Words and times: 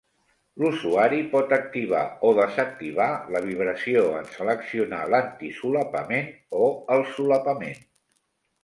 L'usuari 0.61 1.19
pot 1.33 1.51
activar 1.57 1.99
o 2.29 2.31
desactivar 2.39 3.09
la 3.35 3.43
vibració 3.45 4.03
en 4.23 4.33
seleccionar 4.39 5.03
l'antisolapament 5.13 6.35
o 6.65 6.73
el 6.99 7.09
solapament. 7.17 7.83